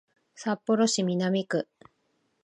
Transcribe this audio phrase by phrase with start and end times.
[0.33, 1.67] 札幌市南区